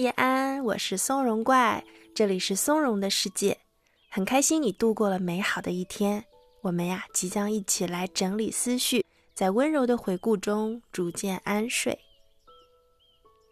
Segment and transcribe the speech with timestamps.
[0.00, 3.58] 叶安，我是松茸怪，这里是松茸的世界，
[4.08, 6.24] 很开心你度过了美好的一天。
[6.62, 11.98] 我们呀，即将一起来整理思绪，在温柔的回顾中逐渐安睡。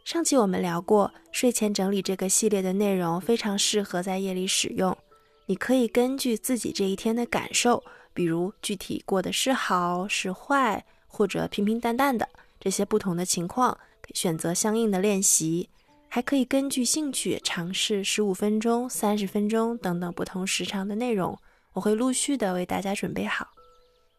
[0.07, 4.97] 上期我们聊过，睡前整理这个系列的内容非常适合在夜里使用。
[5.45, 7.85] 你可以根据自己这一天的感受，
[8.15, 12.27] 比如具体过的是好是坏，或者平平淡淡的
[12.59, 13.79] 这些不同的情况，
[14.15, 15.69] 选择相应的练习。
[16.09, 21.39] 还可以根据兴趣尝试十五分钟、三十分钟等等不同时长的内容。
[21.75, 23.47] 我会陆续的为大家准备好。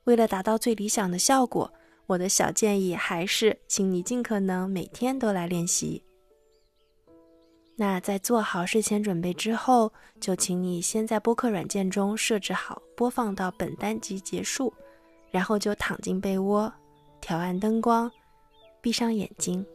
[0.06, 1.74] 为了达到最理想的效果，
[2.06, 6.02] 我的小建议还是，请你尽可能每天都来练习。
[7.76, 14.74] 那在做好睡前准备之后，就请你先在播客软件中设置好播放到本单集结束，
[15.32, 16.72] 然后就躺进被窝，
[17.20, 18.12] 调暗灯光，
[18.82, 19.66] 闭上眼睛。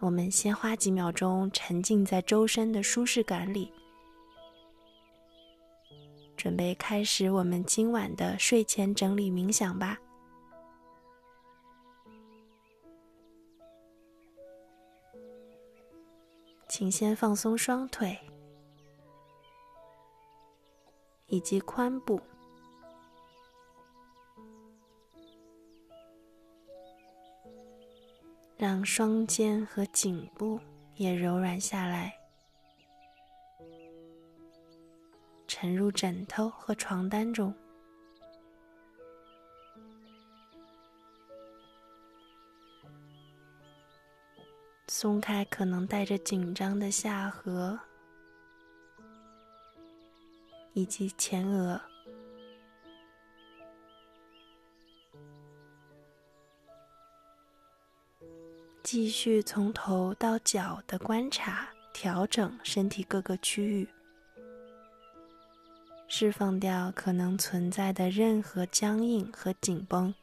[0.00, 3.72] 我们先花几秒钟沉浸在周身的舒适感里，
[6.36, 9.98] 准备开始我们今晚的睡前整理冥想吧。
[16.68, 18.16] 请先放松双腿
[21.26, 22.20] 以及髋部，
[28.58, 30.58] 让双肩和颈部
[30.96, 32.12] 也柔软下来，
[35.46, 37.54] 沉入枕头和床单中。
[44.88, 47.78] 松开可能带着紧张的下颌
[50.72, 51.80] 以及前额，
[58.90, 63.86] 继续从头到脚的观察，调整身体各个区域，
[66.08, 70.14] 释放掉可能存在的任何僵硬和紧绷。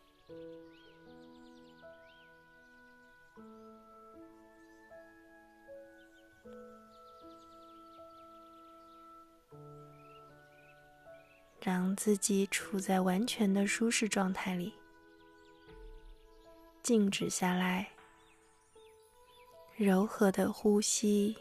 [11.61, 14.73] 让自己处在完全的舒适状态里，
[16.81, 17.91] 静止下来，
[19.77, 21.35] 柔和的呼吸，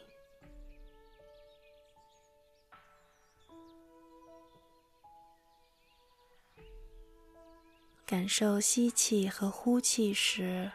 [8.05, 10.69] 感受吸气和呼气时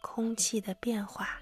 [0.00, 1.38] 空气的变化。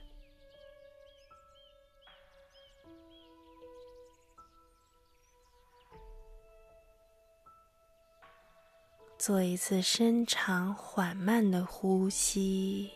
[9.17, 12.91] 做一次深长缓慢的呼吸。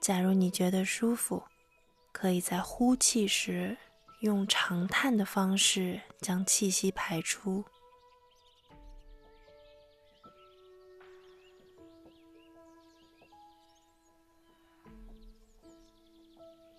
[0.00, 1.42] 假如你觉得舒服，
[2.10, 3.76] 可以在呼气时
[4.20, 7.62] 用长叹的方式将气息排出。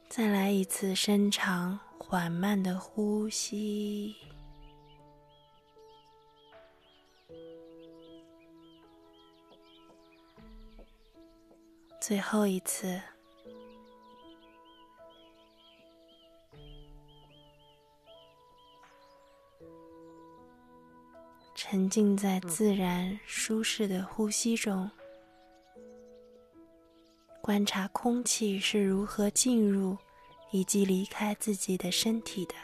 [0.10, 4.16] 再来一次深长缓慢的呼吸。
[12.02, 13.02] 最后一次，
[21.64, 24.90] 沉浸在自然舒适的呼吸中，
[27.40, 29.96] 观察空气是如何进入
[30.50, 32.56] 以及离开自己的身体的。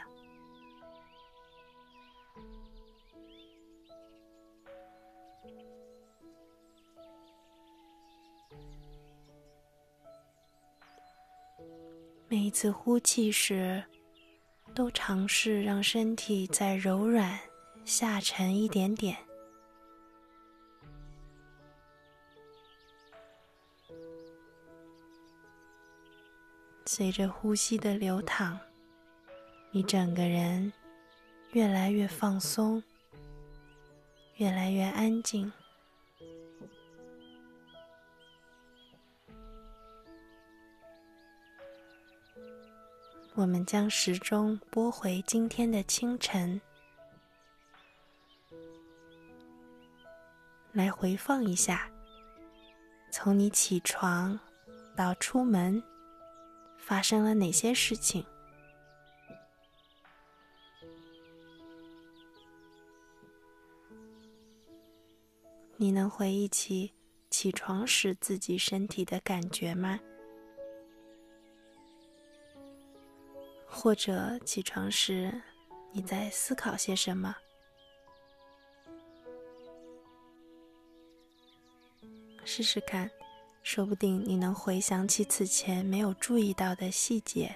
[12.26, 13.80] 每一次呼气时，
[14.74, 17.38] 都尝试让身体再柔软
[17.88, 19.16] 下沉一点点。
[26.84, 28.58] 随着呼吸的流淌，
[29.70, 30.70] 你整个人
[31.52, 32.82] 越来越放松，
[34.36, 35.50] 越来越安静。
[43.34, 46.60] 我们将时钟拨回今天的清晨，
[50.72, 51.90] 来回放一下，
[53.10, 54.38] 从你起床
[54.94, 55.82] 到出门
[56.76, 58.24] 发生了哪些事情？
[65.76, 66.92] 你能回忆起
[67.30, 69.98] 起床时自己身体的感觉吗？
[73.66, 75.40] 或者起床时
[75.92, 77.36] 你在思考些什么？
[82.50, 83.10] 试试看，
[83.62, 87.54] 说不定你能回想起此前没有注意到的细节。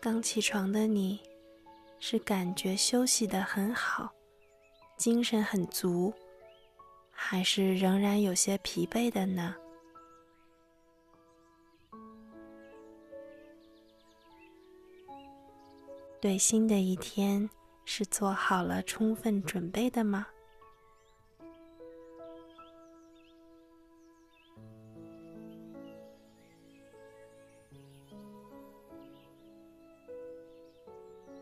[0.00, 1.20] 刚起床的你，
[2.00, 4.10] 是感觉休息的很好，
[4.96, 6.14] 精神很足，
[7.10, 9.54] 还是仍然有些疲惫的呢？
[16.22, 17.50] 对新的一天
[17.84, 20.28] 是做好了充分准备的吗？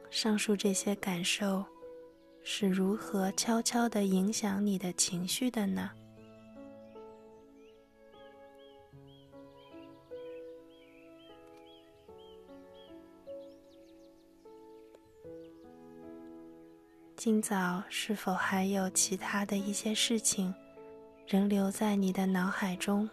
[0.08, 1.62] 上述这些感受
[2.42, 5.90] 是如何悄悄地影响你的情绪的呢？
[17.22, 20.54] 今早是否还有其他的一些事情
[21.26, 23.06] 仍留在你的脑海中？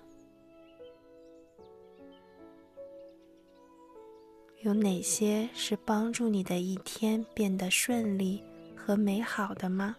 [4.61, 8.41] 有哪些是帮助你的一天变得顺利
[8.77, 9.97] 和美好的吗？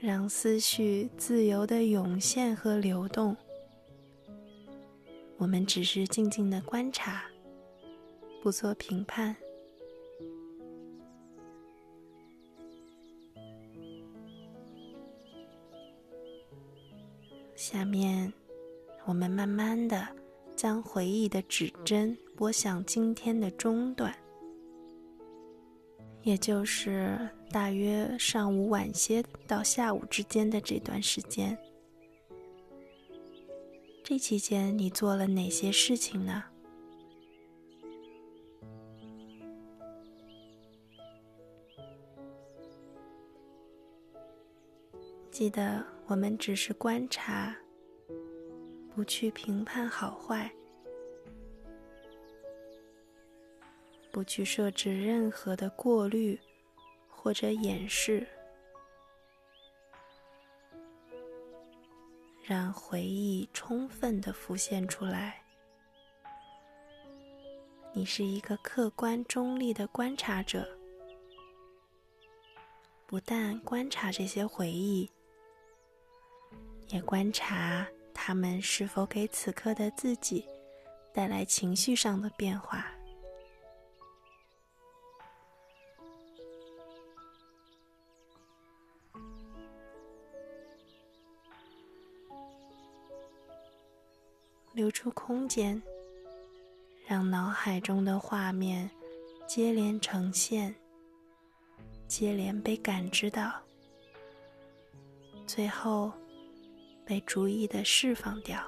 [0.00, 3.36] 让思绪自由的涌现和流动。
[5.38, 7.24] 我们只是静静的观察，
[8.42, 9.36] 不做评判。
[17.54, 18.32] 下面，
[19.04, 20.06] 我们慢慢的
[20.54, 24.14] 将回忆的指针拨向今天的中段，
[26.22, 31.56] 也就是大约上午晚些到下午之间的这段时间。
[34.08, 36.44] 这期间你做了哪些事情呢？
[45.28, 47.56] 记得，我们只是观察，
[48.94, 50.52] 不去评判好坏，
[54.12, 56.38] 不去设置任何的过滤
[57.08, 58.24] 或者掩饰，
[62.46, 65.42] 让回忆充分的浮现出来。
[67.92, 70.64] 你是一个客观中立的观察者，
[73.04, 75.10] 不但观察这些回忆。
[76.86, 77.84] 也观察
[78.14, 80.46] 他们是否给此刻的自己
[81.12, 82.95] 带来情绪上的变化。
[94.86, 95.82] 留出空间，
[97.08, 98.88] 让脑海中的画面
[99.44, 100.72] 接连呈现，
[102.06, 103.52] 接连被感知到，
[105.44, 106.12] 最后。
[107.04, 108.60] 被逐一的释放掉。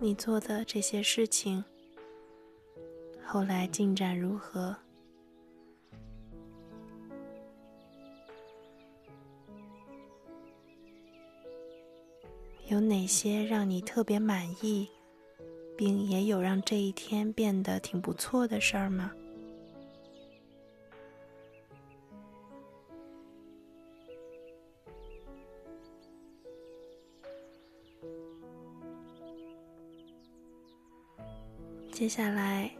[0.00, 1.64] 你做的这些事情，
[3.34, 4.76] 后来进展如何？
[12.68, 14.88] 有哪些让你特别满意？
[15.76, 19.10] 并也有让这一天变得挺不错的事儿吗？
[31.90, 32.70] 接下来，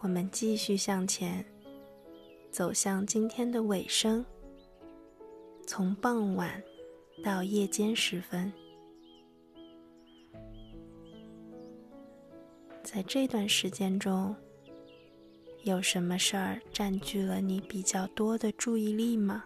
[0.00, 1.44] 我们继续向前，
[2.50, 4.24] 走向今天的尾声，
[5.66, 6.62] 从傍晚
[7.24, 8.52] 到夜间时分。
[12.84, 14.34] 在这段时间中，
[15.64, 19.44] 有什么事儿占据了你比较多的注意力吗？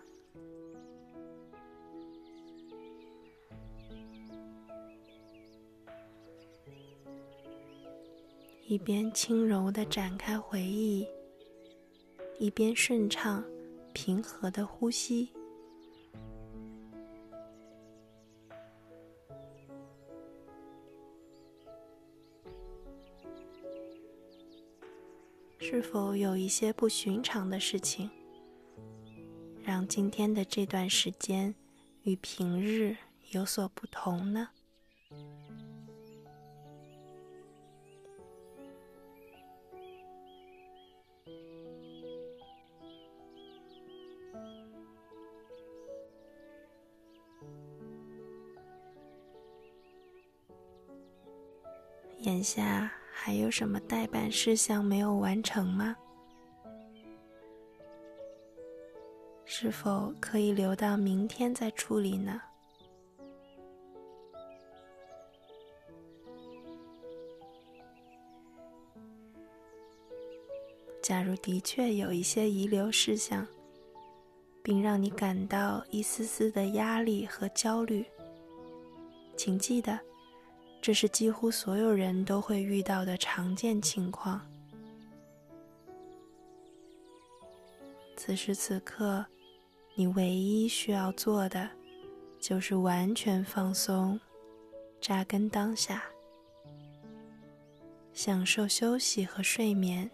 [8.71, 11.05] 一边轻柔的展开回忆，
[12.39, 13.45] 一边顺畅、
[13.93, 15.29] 平和的呼吸。
[25.59, 28.09] 是否有一些不寻常的事情，
[29.65, 31.53] 让今天的这段时间
[32.05, 32.97] 与平日
[33.33, 34.51] 有所不同呢？
[52.21, 55.97] 眼下还有什么待办事项没有完成吗？
[59.47, 62.41] 是否可以留到明天再处理呢？
[71.03, 73.47] 假如的确有一些遗留事项，
[74.63, 78.05] 并让你感到一丝丝的压力和焦虑，
[79.37, 79.99] 请记得。
[80.83, 84.41] 这是几乎所有人都会遇到的常见情况。
[88.17, 89.25] 此时此刻，
[89.95, 91.69] 你唯一需要做的，
[92.39, 94.19] 就是完全放松，
[95.01, 96.03] 扎根当下，
[98.13, 100.11] 享受休息和睡眠，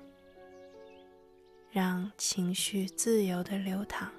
[1.71, 4.11] 让情绪自由的流淌。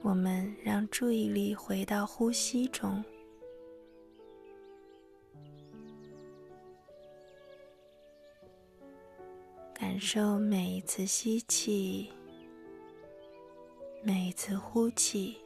[0.00, 3.04] 我们让注意力回到呼吸中，
[9.74, 12.10] 感受每一次吸气，
[14.02, 15.36] 每一次呼气。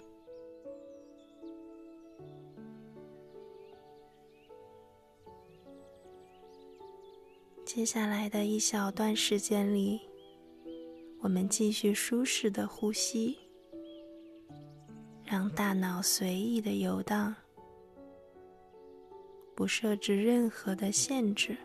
[7.64, 10.00] 接下来的一小段时间里，
[11.20, 13.38] 我们继续舒适的呼吸。
[15.24, 17.34] 让大脑随意的游荡，
[19.54, 21.56] 不设置任何的限制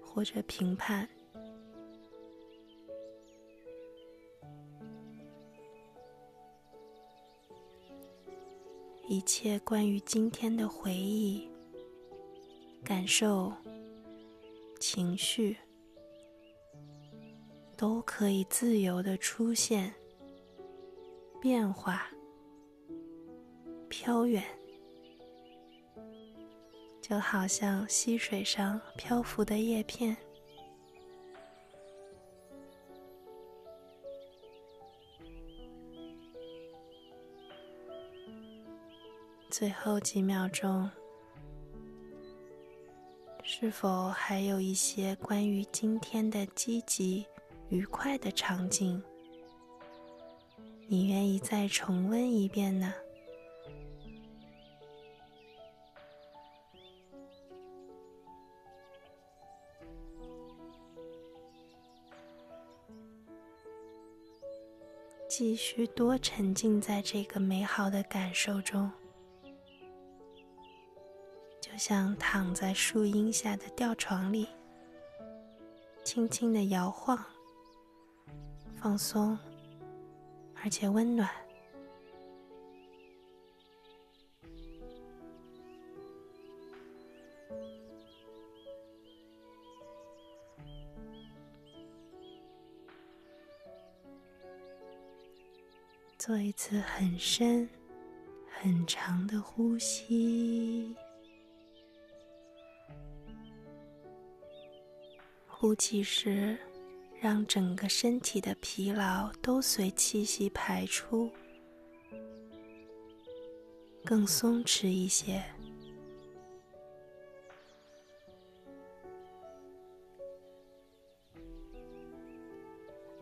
[0.00, 1.08] 或者评判。
[9.06, 11.46] 一切关于今天的回忆、
[12.82, 13.52] 感受、
[14.80, 15.56] 情绪，
[17.76, 19.92] 都可以自由的出现、
[21.38, 22.08] 变化。
[24.04, 24.44] 飘远，
[27.00, 30.14] 就好像溪水上漂浮的叶片。
[39.48, 40.90] 最后几秒钟，
[43.42, 47.24] 是否还有一些关于今天的积极、
[47.70, 49.02] 愉快的场景？
[50.88, 52.92] 你愿意再重温一遍呢？
[65.36, 68.88] 继续多沉浸在这个美好的感受中，
[71.60, 74.46] 就像躺在树荫下的吊床里，
[76.04, 77.18] 轻轻的摇晃，
[78.76, 79.36] 放松，
[80.62, 81.28] 而且温暖。
[96.26, 97.68] 做一次很深、
[98.48, 100.96] 很长的呼吸，
[105.46, 106.56] 呼气时，
[107.20, 111.30] 让整个身体的疲劳都随气息排出，
[114.02, 115.44] 更松弛一些。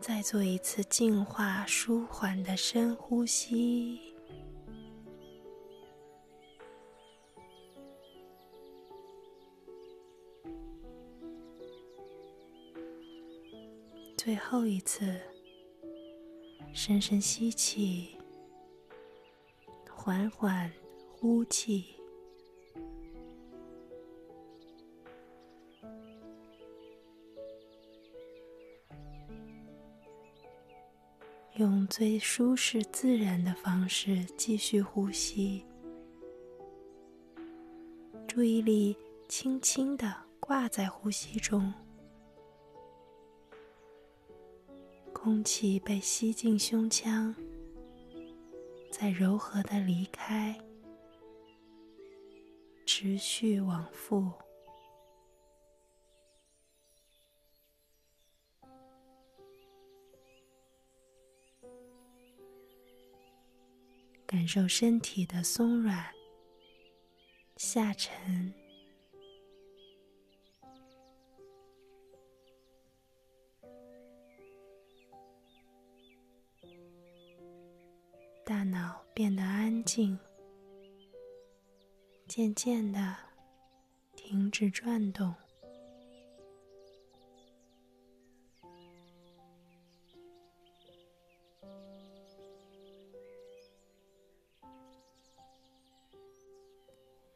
[0.05, 3.97] 再做一次净化、舒缓的深呼吸，
[14.17, 15.17] 最后一次，
[16.73, 18.17] 深深吸气，
[19.89, 20.69] 缓缓
[21.13, 21.95] 呼气。
[31.57, 35.63] 用最舒适、自然的方式继续呼吸，
[38.27, 38.97] 注意力
[39.29, 41.71] 轻轻的挂在呼吸中，
[45.13, 47.35] 空气被吸进胸腔，
[48.89, 50.59] 在柔和的离开，
[52.83, 54.31] 持续往复，
[64.33, 66.03] 感受身体的松软、
[67.55, 68.51] 下沉。
[78.43, 80.17] 大脑变得安静，
[82.27, 83.15] 渐渐的
[84.15, 85.31] 停止转动，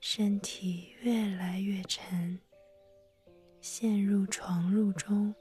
[0.09, 2.39] 身体越来越沉，
[3.59, 5.35] 陷入床褥中。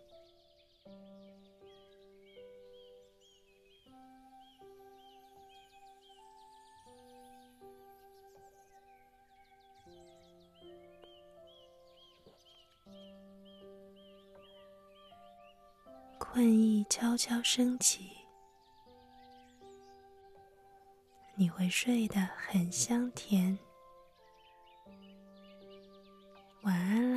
[16.18, 18.10] 困意悄悄升起，
[21.36, 23.56] 你会睡得很香甜。
[26.66, 27.15] 晚安